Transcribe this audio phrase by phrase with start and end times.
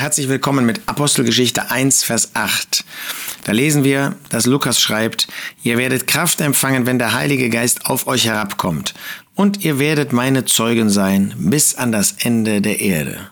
[0.00, 2.86] herzlich willkommen mit Apostelgeschichte 1, Vers 8.
[3.44, 5.28] Da lesen wir, dass Lukas schreibt,
[5.62, 8.94] ihr werdet Kraft empfangen, wenn der Heilige Geist auf euch herabkommt.
[9.34, 13.28] Und ihr werdet meine Zeugen sein bis an das Ende der Erde.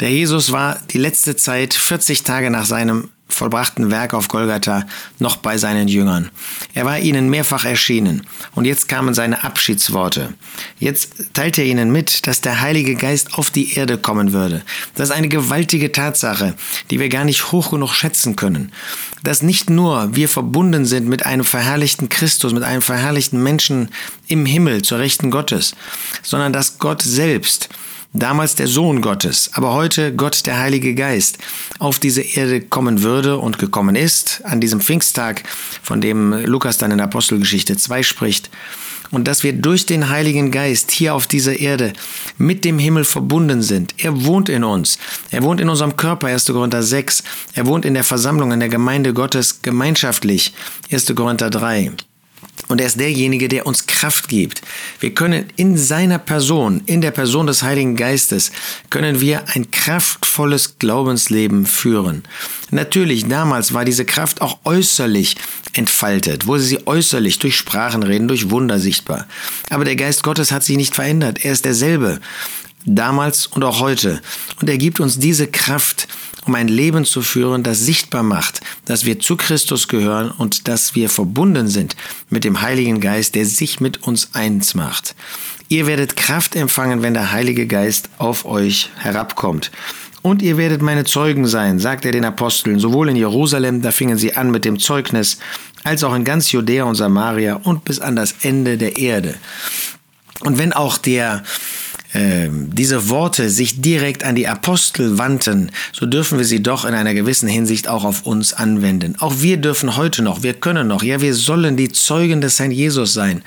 [0.00, 4.86] Der Jesus war die letzte Zeit 40 Tage nach seinem vollbrachten Werk auf Golgatha
[5.20, 6.30] noch bei seinen Jüngern.
[6.74, 10.34] Er war ihnen mehrfach erschienen und jetzt kamen seine Abschiedsworte.
[10.78, 14.62] Jetzt teilt er ihnen mit, dass der Heilige Geist auf die Erde kommen würde.
[14.94, 16.54] Das ist eine gewaltige Tatsache,
[16.90, 18.72] die wir gar nicht hoch genug schätzen können.
[19.22, 23.88] Dass nicht nur wir verbunden sind mit einem verherrlichten Christus, mit einem verherrlichten Menschen
[24.28, 25.74] im Himmel zur Rechten Gottes,
[26.22, 27.68] sondern dass Gott selbst
[28.12, 31.38] damals der Sohn Gottes, aber heute Gott der Heilige Geist,
[31.78, 35.44] auf diese Erde kommen würde und gekommen ist, an diesem Pfingsttag,
[35.82, 38.50] von dem Lukas dann in Apostelgeschichte 2 spricht,
[39.10, 41.92] und dass wir durch den Heiligen Geist hier auf dieser Erde
[42.38, 43.94] mit dem Himmel verbunden sind.
[43.98, 44.98] Er wohnt in uns.
[45.30, 46.46] Er wohnt in unserem Körper, 1.
[46.46, 47.24] Korinther 6.
[47.54, 50.54] Er wohnt in der Versammlung, in der Gemeinde Gottes gemeinschaftlich,
[50.92, 51.12] 1.
[51.16, 51.90] Korinther 3.
[52.70, 54.62] Und er ist derjenige, der uns Kraft gibt.
[55.00, 58.52] Wir können in seiner Person, in der Person des Heiligen Geistes,
[58.90, 62.22] können wir ein kraftvolles Glaubensleben führen.
[62.70, 65.36] Natürlich, damals war diese Kraft auch äußerlich
[65.72, 69.26] entfaltet, wurde sie äußerlich durch Sprachenreden, durch Wunder sichtbar.
[69.68, 71.44] Aber der Geist Gottes hat sich nicht verändert.
[71.44, 72.20] Er ist derselbe
[72.84, 74.20] damals und auch heute.
[74.60, 76.08] Und er gibt uns diese Kraft,
[76.46, 80.94] um ein Leben zu führen, das sichtbar macht, dass wir zu Christus gehören und dass
[80.94, 81.96] wir verbunden sind
[82.28, 85.14] mit dem Heiligen Geist, der sich mit uns eins macht.
[85.68, 89.70] Ihr werdet Kraft empfangen, wenn der Heilige Geist auf euch herabkommt.
[90.22, 94.18] Und ihr werdet meine Zeugen sein, sagt er den Aposteln, sowohl in Jerusalem, da fingen
[94.18, 95.38] sie an mit dem Zeugnis,
[95.82, 99.36] als auch in ganz Judäa und Samaria und bis an das Ende der Erde.
[100.40, 101.42] Und wenn auch der
[102.12, 106.94] ähm, diese Worte sich direkt an die Apostel wandten, so dürfen wir sie doch in
[106.94, 109.14] einer gewissen Hinsicht auch auf uns anwenden.
[109.20, 112.72] Auch wir dürfen heute noch, wir können noch, ja, wir sollen die Zeugen des Herrn
[112.72, 113.42] Jesus sein,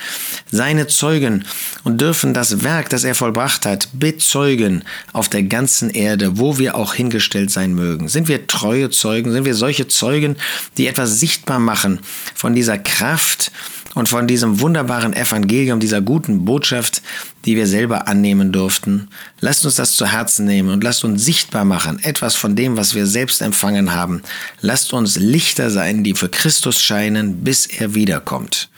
[0.51, 1.43] seine Zeugen
[1.83, 6.75] und dürfen das Werk, das er vollbracht hat, bezeugen auf der ganzen Erde, wo wir
[6.75, 8.07] auch hingestellt sein mögen.
[8.07, 9.31] Sind wir treue Zeugen?
[9.31, 10.37] Sind wir solche Zeugen,
[10.77, 11.99] die etwas sichtbar machen
[12.33, 13.51] von dieser Kraft,
[13.95, 17.01] und von diesem wunderbaren Evangelium, dieser guten Botschaft,
[17.45, 19.09] die wir selber annehmen durften.
[19.41, 22.95] Lasst uns das zu Herzen nehmen und lasst uns sichtbar machen, etwas von dem, was
[22.95, 24.21] wir selbst empfangen haben.
[24.61, 28.69] Lasst uns Lichter sein, die für Christus scheinen, bis er wiederkommt.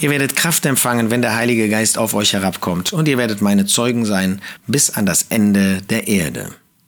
[0.00, 3.66] Ihr werdet Kraft empfangen, wenn der Heilige Geist auf euch herabkommt, und ihr werdet meine
[3.66, 6.50] Zeugen sein bis an das Ende der Erde.